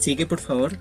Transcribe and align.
Sigue, 0.00 0.24
por 0.24 0.40
favor. 0.40 0.78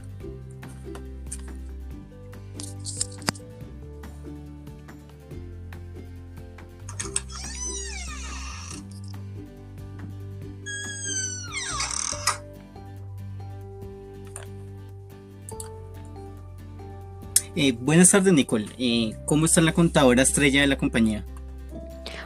Eh, 17.57 17.73
buenas 17.73 18.11
tardes, 18.11 18.31
Nicole. 18.31 18.67
Eh, 18.77 19.17
¿Cómo 19.25 19.45
está 19.45 19.59
la 19.59 19.73
contadora 19.73 20.21
estrella 20.21 20.61
de 20.61 20.67
la 20.67 20.77
compañía? 20.77 21.25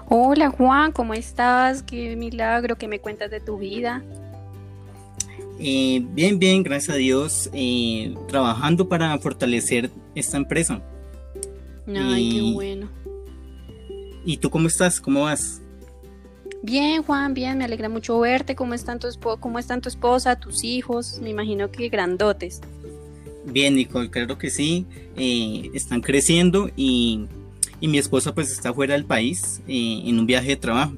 Hola, 0.08 0.52
Juan, 0.52 0.92
¿cómo 0.92 1.16
estás? 1.16 1.82
Qué 1.82 2.16
milagro 2.16 2.76
que 2.76 2.88
me 2.88 3.00
cuentas 3.00 3.32
de 3.32 3.40
tu 3.40 3.58
vida. 3.58 4.04
Eh, 5.66 6.06
bien, 6.12 6.40
bien, 6.40 6.62
gracias 6.62 6.96
a 6.96 6.98
Dios. 6.98 7.50
trabajando 8.28 8.90
para 8.90 9.18
fortalecer 9.18 9.90
esta 10.14 10.36
empresa. 10.36 10.82
Ay, 11.88 12.30
qué 12.30 12.42
bueno. 12.54 12.90
¿Y 14.26 14.38
tú 14.38 14.50
cómo 14.50 14.68
estás? 14.68 15.00
¿Cómo 15.00 15.22
vas? 15.22 15.62
Bien, 16.62 17.02
Juan, 17.04 17.34
bien, 17.34 17.58
me 17.58 17.64
alegra 17.64 17.88
mucho 17.88 18.20
verte. 18.20 18.56
¿Cómo 18.56 18.74
están 18.74 19.00
tu, 19.00 19.08
cómo 19.40 19.58
están 19.58 19.80
tu 19.80 19.88
esposa, 19.88 20.38
tus 20.38 20.66
hijos? 20.66 21.20
Me 21.22 21.30
imagino 21.30 21.72
que 21.72 21.88
grandotes. 21.88 22.60
Bien, 23.46 23.76
Nicole, 23.76 24.10
claro 24.10 24.38
que 24.38 24.50
sí. 24.50 24.86
Eh, 25.16 25.70
están 25.74 26.02
creciendo 26.02 26.70
y, 26.76 27.28
mi 27.82 27.98
esposa 27.98 28.34
pues 28.34 28.52
está 28.52 28.74
fuera 28.74 28.94
del 28.94 29.06
país 29.06 29.62
eh, 29.68 30.04
en 30.06 30.20
un 30.20 30.26
viaje 30.26 30.50
de 30.50 30.56
trabajo. 30.56 30.94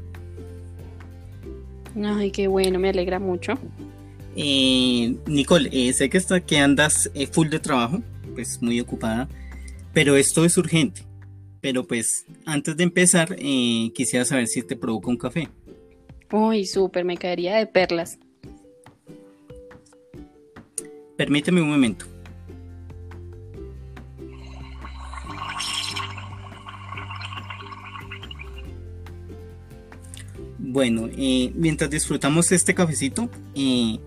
Ay, 2.03 2.31
qué 2.31 2.47
bueno, 2.47 2.79
me 2.79 2.89
alegra 2.89 3.19
mucho. 3.19 3.53
Eh, 4.35 5.15
Nicole, 5.27 5.93
sé 5.93 6.09
que, 6.09 6.17
está, 6.17 6.41
que 6.41 6.57
andas 6.57 7.09
full 7.31 7.49
de 7.49 7.59
trabajo, 7.59 8.01
pues 8.33 8.61
muy 8.61 8.79
ocupada, 8.79 9.29
pero 9.93 10.15
esto 10.15 10.45
es 10.45 10.57
urgente. 10.57 11.01
Pero 11.61 11.87
pues 11.87 12.25
antes 12.45 12.77
de 12.77 12.83
empezar, 12.83 13.35
quisiera 13.35 14.25
saber 14.25 14.47
si 14.47 14.61
te 14.61 14.75
provoca 14.75 15.09
un 15.09 15.17
café. 15.17 15.49
Uy, 16.31 16.65
súper, 16.65 17.05
me 17.05 17.17
caería 17.17 17.55
de 17.55 17.65
perlas. 17.65 18.19
Permíteme 21.17 21.61
un 21.61 21.69
momento. 21.69 22.05
Bueno, 30.57 31.07
eh, 31.17 31.51
mientras 31.55 31.89
disfrutamos 31.89 32.51
este 32.51 32.73
cafecito, 32.75 33.29
eh, 33.55 33.97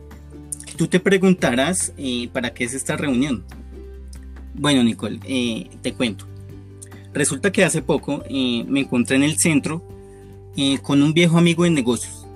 tú 0.78 0.86
te 0.88 1.00
preguntarás 1.00 1.92
eh, 1.98 2.30
para 2.32 2.54
qué 2.54 2.64
es 2.64 2.72
esta 2.72 2.96
reunión. 2.96 3.44
Bueno, 4.54 4.82
Nicole, 4.82 5.18
te 5.82 5.92
cuento. 5.92 6.26
Resulta 7.12 7.52
que 7.52 7.64
hace 7.64 7.82
poco 7.82 8.24
me 8.30 8.80
encontré 8.80 9.16
en 9.16 9.22
el 9.22 9.38
centro 9.38 9.84
con 10.82 11.02
un 11.02 11.12
viejo 11.12 11.38
amigo 11.38 11.64
de 11.64 11.70
negocios 11.70 12.26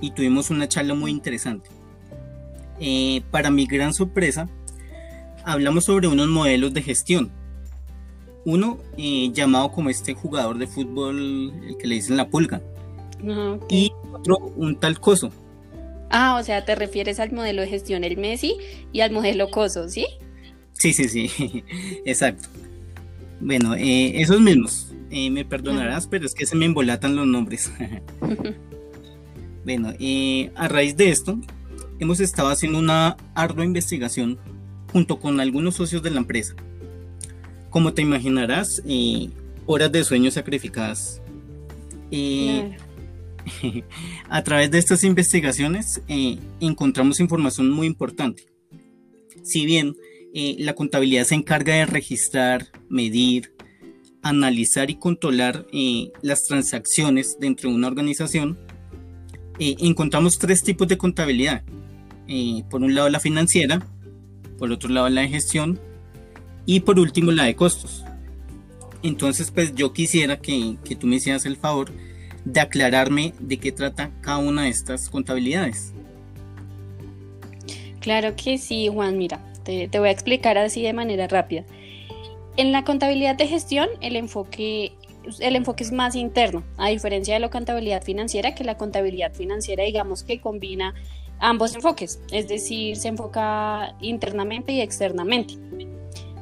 y 0.00 0.10
tuvimos 0.10 0.50
una 0.50 0.66
charla 0.68 0.94
muy 0.94 1.10
interesante. 1.12 1.68
para 3.30 3.50
mi 3.50 3.66
gran 3.66 3.94
sorpresa, 3.94 4.48
hablamos 5.44 5.84
sobre 5.84 6.08
unos 6.08 6.28
modelos 6.28 6.74
de 6.74 6.82
gestión. 6.82 7.30
Uno 8.44 8.78
llamado 9.32 9.70
como 9.70 9.90
este 9.90 10.14
jugador 10.14 10.58
de 10.58 10.66
fútbol, 10.66 11.52
el 11.68 11.76
que 11.76 11.86
le 11.86 11.96
dicen 11.96 12.16
la 12.16 12.28
pulga 12.28 12.60
Ah, 13.28 13.58
y 13.68 13.92
otro, 14.12 14.38
un 14.56 14.76
tal 14.76 15.00
coso. 15.00 15.30
Ah, 16.10 16.36
o 16.40 16.44
sea, 16.44 16.64
te 16.64 16.74
refieres 16.74 17.20
al 17.20 17.32
modelo 17.32 17.62
de 17.62 17.68
gestión 17.68 18.02
el 18.02 18.16
Messi 18.16 18.56
y 18.92 19.00
al 19.00 19.12
modelo 19.12 19.48
coso, 19.50 19.88
¿sí? 19.88 20.06
Sí, 20.72 20.92
sí, 20.92 21.08
sí, 21.08 21.64
exacto. 22.04 22.48
Bueno, 23.40 23.74
eh, 23.74 24.20
esos 24.20 24.40
mismos. 24.40 24.88
Eh, 25.12 25.28
me 25.28 25.44
perdonarás, 25.44 26.06
pero 26.06 26.24
es 26.24 26.34
que 26.34 26.46
se 26.46 26.54
me 26.54 26.66
embolatan 26.66 27.16
los 27.16 27.26
nombres. 27.26 27.72
bueno, 29.64 29.92
eh, 29.98 30.52
a 30.54 30.68
raíz 30.68 30.96
de 30.96 31.10
esto, 31.10 31.38
hemos 31.98 32.20
estado 32.20 32.48
haciendo 32.48 32.78
una 32.78 33.16
ardua 33.34 33.64
investigación 33.64 34.38
junto 34.92 35.18
con 35.18 35.40
algunos 35.40 35.74
socios 35.74 36.02
de 36.02 36.10
la 36.10 36.18
empresa. 36.18 36.54
Como 37.70 37.92
te 37.92 38.02
imaginarás, 38.02 38.82
horas 39.66 39.92
de 39.92 40.04
sueño 40.04 40.30
sacrificadas. 40.30 41.20
a 44.28 44.42
través 44.42 44.70
de 44.70 44.78
estas 44.78 45.04
investigaciones 45.04 46.02
eh, 46.08 46.38
encontramos 46.60 47.20
información 47.20 47.70
muy 47.70 47.86
importante. 47.86 48.44
Si 49.42 49.64
bien 49.64 49.96
eh, 50.34 50.56
la 50.58 50.74
contabilidad 50.74 51.24
se 51.24 51.34
encarga 51.34 51.74
de 51.74 51.86
registrar, 51.86 52.68
medir, 52.88 53.54
analizar 54.22 54.90
y 54.90 54.96
controlar 54.96 55.66
eh, 55.72 56.10
las 56.22 56.44
transacciones 56.44 57.38
dentro 57.40 57.70
de 57.70 57.76
una 57.76 57.88
organización, 57.88 58.58
encontramos 59.58 60.38
tres 60.38 60.62
tipos 60.62 60.88
de 60.88 60.96
contabilidad. 60.96 61.62
por 62.70 62.82
un 62.82 62.94
lado 62.94 63.10
la 63.10 63.20
financiera, 63.20 63.86
por 64.56 64.72
otro 64.72 64.88
lado 64.88 65.10
la 65.10 65.20
de 65.20 65.28
gestión 65.28 65.78
y 66.64 66.80
por 66.80 66.98
último 66.98 67.30
la 67.30 67.44
de 67.44 67.54
costos. 67.56 68.02
Entonces, 69.02 69.50
pues 69.50 69.74
yo 69.74 69.92
quisiera 69.92 70.38
que, 70.38 70.78
que 70.82 70.96
tú 70.96 71.06
me 71.06 71.16
hicieras 71.16 71.44
el 71.44 71.56
favor 71.56 71.92
de 72.44 72.60
aclararme 72.60 73.34
de 73.38 73.58
qué 73.58 73.72
trata 73.72 74.10
cada 74.20 74.38
una 74.38 74.62
de 74.62 74.70
estas 74.70 75.08
contabilidades. 75.08 75.92
Claro 78.00 78.34
que 78.34 78.58
sí, 78.58 78.88
Juan. 78.88 79.18
Mira, 79.18 79.40
te, 79.64 79.88
voy 79.98 80.08
a 80.08 80.12
explicar 80.12 80.58
así 80.58 80.82
de 80.82 80.92
manera 80.92 81.28
rápida. 81.28 81.64
En 82.56 82.72
la 82.72 82.84
contabilidad 82.84 83.36
de 83.36 83.46
gestión, 83.46 83.88
el 84.00 84.16
enfoque, 84.16 84.92
el 85.38 85.56
enfoque 85.56 85.84
es 85.84 85.92
más 85.92 86.16
interno, 86.16 86.64
a 86.76 86.88
diferencia 86.88 87.34
de 87.34 87.40
la 87.40 87.50
contabilidad 87.50 88.02
financiera, 88.02 88.54
que 88.54 88.64
la 88.64 88.76
contabilidad 88.76 89.32
financiera, 89.32 89.84
digamos 89.84 90.24
que 90.24 90.40
combina 90.40 90.94
ambos 91.38 91.74
enfoques, 91.74 92.20
es 92.32 92.48
decir, 92.48 92.96
se 92.96 93.08
enfoca 93.08 93.94
internamente 94.00 94.72
y 94.72 94.80
externamente. 94.80 95.54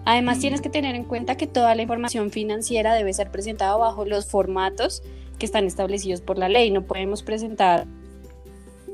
Además, 0.05 0.39
tienes 0.39 0.63
que 0.63 0.71
tener 0.71 0.95
en 0.95 1.05
cuenta 1.05 1.37
que 1.37 1.47
toda 1.47 1.75
la 1.75 1.83
información 1.83 2.31
financiera 2.31 2.95
debe 2.95 3.13
ser 3.13 3.31
presentada 3.31 3.77
bajo 3.77 4.07
los 4.07 4.27
formatos 4.27 5.03
que 5.39 5.47
están 5.47 5.65
establecidos 5.65 6.21
por 6.21 6.39
la 6.39 6.49
ley. 6.49 6.71
No 6.71 6.83
podemos 6.83 7.23
presentar 7.23 7.87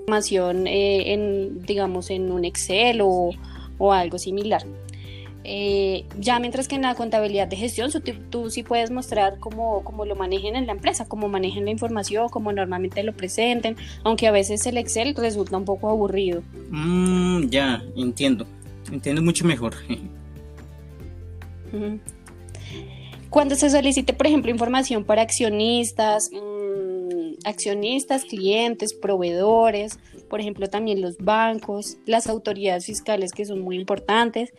información 0.04 0.66
eh, 0.66 1.12
en, 1.12 1.62
digamos, 1.62 2.10
en 2.10 2.30
un 2.30 2.44
Excel 2.44 3.00
o, 3.02 3.32
algo 3.92 4.18
similar. 4.18 4.62
Eh, 5.46 6.06
ya 6.18 6.38
mientras 6.38 6.68
que 6.68 6.76
en 6.76 6.82
la 6.82 6.94
contabilidad 6.94 7.48
de 7.48 7.56
gestión 7.56 7.90
tú, 8.30 8.48
sí 8.48 8.62
puedes 8.62 8.90
mostrar 8.90 9.38
cómo, 9.38 9.84
cómo, 9.84 10.06
lo 10.06 10.16
manejen 10.16 10.56
en 10.56 10.66
la 10.66 10.72
empresa, 10.72 11.06
cómo 11.06 11.28
manejen 11.28 11.66
la 11.66 11.70
información, 11.70 12.30
cómo 12.30 12.50
normalmente 12.50 13.02
lo 13.02 13.12
presenten, 13.12 13.76
aunque 14.04 14.26
a 14.26 14.30
veces 14.30 14.64
el 14.66 14.78
Excel 14.78 15.14
resulta 15.14 15.58
un 15.58 15.66
poco 15.66 15.90
aburrido. 15.90 16.42
Mm, 16.70 17.48
ya, 17.48 17.82
entiendo, 17.94 18.46
entiendo 18.90 19.20
mucho 19.20 19.44
mejor. 19.44 19.74
Cuando 23.34 23.56
se 23.56 23.68
solicite, 23.68 24.12
por 24.12 24.28
ejemplo, 24.28 24.52
información 24.52 25.02
para 25.02 25.22
accionistas, 25.22 26.30
mm, 26.32 27.44
accionistas, 27.44 28.24
clientes, 28.26 28.94
proveedores, 28.94 29.98
por 30.30 30.40
ejemplo, 30.40 30.68
también 30.68 31.02
los 31.02 31.16
bancos, 31.18 31.96
las 32.06 32.28
autoridades 32.28 32.86
fiscales 32.86 33.32
que 33.32 33.44
son 33.44 33.60
muy 33.60 33.74
importantes 33.74 34.52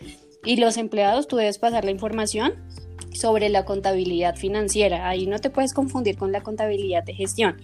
y 0.44 0.58
los 0.58 0.76
empleados, 0.76 1.30
tú 1.30 1.38
debes 1.38 1.58
pasar 1.58 1.86
la 1.86 1.92
información 1.92 2.52
sobre 3.14 3.48
la 3.48 3.64
contabilidad 3.64 4.36
financiera. 4.36 5.08
Ahí 5.08 5.26
no 5.26 5.40
te 5.40 5.50
puedes 5.50 5.74
confundir 5.74 6.18
con 6.18 6.34
la 6.34 6.44
contabilidad 6.44 7.06
de 7.06 7.14
gestión, 7.14 7.56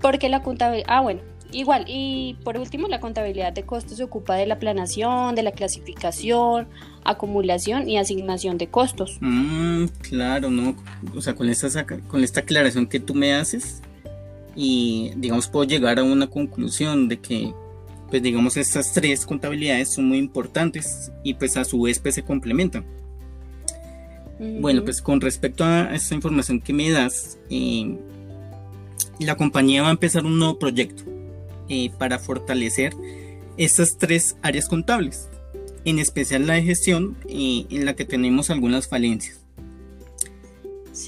porque 0.00 0.28
la 0.28 0.42
contabilidad, 0.42 0.88
ah, 0.90 1.00
bueno, 1.00 1.20
Igual, 1.52 1.84
y 1.86 2.36
por 2.44 2.58
último, 2.58 2.88
la 2.88 3.00
contabilidad 3.00 3.52
de 3.52 3.64
costos 3.64 3.98
se 3.98 4.04
ocupa 4.04 4.34
de 4.34 4.46
la 4.46 4.58
planación, 4.58 5.34
de 5.34 5.42
la 5.42 5.52
clasificación, 5.52 6.66
acumulación 7.04 7.88
y 7.88 7.98
asignación 7.98 8.58
de 8.58 8.68
costos. 8.68 9.18
Mm, 9.20 9.86
claro, 10.00 10.50
¿no? 10.50 10.76
O 11.14 11.20
sea, 11.20 11.34
con 11.34 11.48
esta, 11.48 11.86
con 12.08 12.24
esta 12.24 12.40
aclaración 12.40 12.86
que 12.86 13.00
tú 13.00 13.14
me 13.14 13.32
haces, 13.34 13.80
y 14.56 15.12
digamos, 15.16 15.48
puedo 15.48 15.64
llegar 15.64 15.98
a 15.98 16.02
una 16.02 16.26
conclusión 16.26 17.08
de 17.08 17.18
que, 17.18 17.52
pues 18.10 18.22
digamos, 18.22 18.56
estas 18.56 18.92
tres 18.92 19.24
contabilidades 19.24 19.94
son 19.94 20.06
muy 20.06 20.18
importantes 20.18 21.12
y 21.22 21.34
pues 21.34 21.56
a 21.56 21.64
su 21.64 21.82
vez 21.82 21.98
pues, 21.98 22.14
se 22.16 22.22
complementan. 22.22 22.84
Bueno, 24.38 24.84
pues 24.84 25.00
con 25.00 25.20
respecto 25.22 25.64
a 25.64 25.94
esta 25.94 26.14
información 26.14 26.60
que 26.60 26.74
me 26.74 26.90
das, 26.90 27.38
eh, 27.48 27.96
la 29.18 29.34
compañía 29.34 29.80
va 29.80 29.88
a 29.88 29.92
empezar 29.92 30.26
un 30.26 30.38
nuevo 30.38 30.58
proyecto 30.58 31.15
eh, 31.68 31.90
para 31.98 32.18
fortalecer 32.18 32.94
estas 33.56 33.98
tres 33.98 34.36
áreas 34.42 34.68
contables, 34.68 35.28
en 35.84 35.98
especial 35.98 36.46
la 36.46 36.54
de 36.54 36.62
gestión, 36.62 37.16
eh, 37.28 37.66
en 37.70 37.84
la 37.84 37.96
que 37.96 38.04
tenemos 38.04 38.50
algunas 38.50 38.88
falencias. 38.88 39.40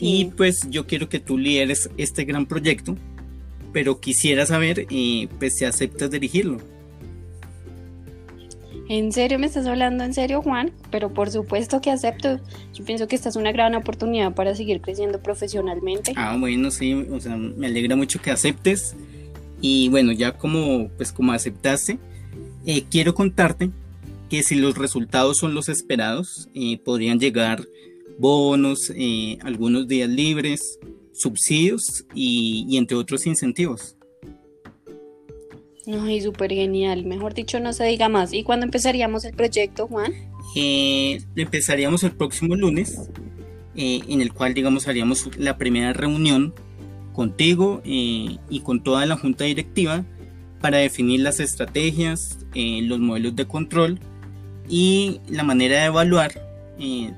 Y 0.01 0.27
pues 0.27 0.69
yo 0.71 0.87
quiero 0.87 1.09
que 1.09 1.19
tú 1.19 1.39
lideres 1.39 1.91
este 1.97 2.25
gran 2.25 2.47
proyecto, 2.47 2.97
pero 3.73 4.01
quisiera 4.01 4.45
saber 4.47 4.87
eh, 4.91 5.29
pues 5.39 5.57
si 5.57 5.65
aceptas 5.65 6.11
dirigirlo. 6.11 6.59
¿En 8.89 9.13
serio 9.13 9.39
me 9.39 9.47
estás 9.47 9.67
hablando 9.67 10.03
en 10.05 10.15
serio, 10.15 10.41
Juan? 10.41 10.73
Pero 10.91 11.13
por 11.13 11.31
supuesto 11.31 11.81
que 11.83 11.91
acepto. 11.91 12.41
Yo 12.73 12.85
pienso 12.85 13.07
que 13.07 13.17
esta 13.17 13.29
es 13.29 13.37
una 13.37 13.53
gran 13.53 13.75
oportunidad 13.75 14.33
para 14.35 14.55
seguir 14.55 14.81
creciendo 14.81 15.23
profesionalmente. 15.23 16.15
Ah, 16.17 16.37
bueno, 16.39 16.71
sí, 16.71 16.95
o 16.95 17.21
sea, 17.21 17.37
me 17.37 17.67
alegra 17.67 17.97
mucho 17.97 18.21
que 18.23 18.31
aceptes. 18.31 18.97
Y 19.61 19.89
bueno, 19.89 20.13
ya 20.13 20.37
como 20.37 20.89
pues 20.97 21.13
como 21.13 21.33
aceptaste, 21.33 21.99
eh, 22.67 22.85
quiero 22.91 23.15
contarte 23.15 23.71
que 24.29 24.43
si 24.43 24.55
los 24.55 24.77
resultados 24.77 25.39
son 25.39 25.55
los 25.55 25.69
esperados, 25.69 26.49
eh, 26.55 26.79
podrían 26.79 27.19
llegar 27.19 27.67
bonos, 28.19 28.93
eh, 28.95 29.39
algunos 29.43 29.89
días 29.89 30.09
libres, 30.09 30.79
subsidios 31.13 32.05
y 32.15 32.77
entre 32.77 32.97
otros 32.97 33.27
incentivos. 33.27 33.99
Ay, 35.91 36.21
súper 36.21 36.51
genial. 36.51 37.05
Mejor 37.07 37.35
dicho, 37.35 37.61
no 37.61 37.73
se 37.73 37.85
diga 37.85 38.09
más. 38.09 38.33
¿Y 38.33 38.43
cuándo 38.43 38.67
empezaríamos 38.67 39.25
el 39.25 39.35
proyecto, 39.35 39.87
Juan? 39.87 40.13
Eh, 40.55 41.21
empezaríamos 41.37 42.03
el 42.05 42.13
próximo 42.13 42.55
lunes, 42.57 43.09
eh, 43.75 44.01
en 44.09 44.21
el 44.21 44.33
cual, 44.33 44.53
digamos, 44.53 44.87
haríamos 44.87 45.31
la 45.39 45.57
primera 45.57 45.93
reunión 45.95 46.55
contigo 47.19 47.83
eh, 47.85 48.39
y 48.49 48.61
con 48.61 48.81
toda 48.81 49.05
la 49.05 49.17
junta 49.17 49.43
directiva 49.43 50.05
para 50.61 50.79
definir 50.79 51.19
las 51.19 51.41
estrategias, 51.41 52.39
los 52.55 53.01
modelos 53.01 53.35
de 53.35 53.45
control 53.45 53.99
y 54.69 55.21
la 55.29 55.43
manera 55.43 55.81
de 55.81 55.87
evaluar 55.87 56.31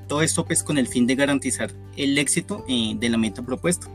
todo 0.07 0.23
esto 0.23 0.43
pues 0.43 0.63
con 0.63 0.79
el 0.79 0.87
fin 0.87 1.05
de 1.05 1.13
garantizar 1.13 1.69
el 1.97 2.17
éxito 2.17 2.65
de 2.67 3.09
la 3.09 3.17
meta 3.17 3.43
propuesta. 3.43 3.87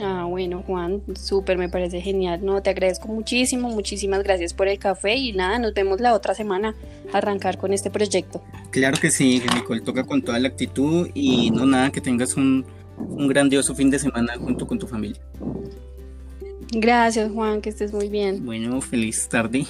Ah, 0.00 0.26
bueno, 0.28 0.62
Juan, 0.66 1.00
súper, 1.14 1.56
me 1.56 1.68
parece 1.68 2.00
genial. 2.00 2.44
No, 2.44 2.60
te 2.60 2.70
agradezco 2.70 3.08
muchísimo, 3.08 3.70
muchísimas 3.70 4.22
gracias 4.22 4.52
por 4.52 4.68
el 4.68 4.78
café 4.78 5.14
y 5.16 5.32
nada, 5.32 5.58
nos 5.58 5.72
vemos 5.72 6.00
la 6.00 6.14
otra 6.14 6.34
semana 6.34 6.74
a 7.12 7.18
arrancar 7.18 7.56
con 7.56 7.72
este 7.72 7.90
proyecto. 7.90 8.42
Claro 8.70 8.98
que 9.00 9.10
sí, 9.10 9.40
Nicole, 9.54 9.80
toca 9.80 10.04
con 10.04 10.20
toda 10.20 10.38
la 10.40 10.48
actitud 10.48 11.08
y 11.14 11.50
no 11.52 11.64
nada, 11.64 11.90
que 11.90 12.00
tengas 12.00 12.36
un, 12.36 12.66
un 12.98 13.28
grandioso 13.28 13.74
fin 13.74 13.90
de 13.90 13.98
semana 13.98 14.36
junto 14.36 14.66
con 14.66 14.78
tu 14.78 14.86
familia. 14.86 15.20
Gracias 16.72 17.30
Juan, 17.30 17.60
que 17.60 17.70
estés 17.70 17.92
muy 17.92 18.08
bien. 18.08 18.44
Bueno, 18.44 18.80
feliz 18.80 19.28
tarde. 19.28 19.66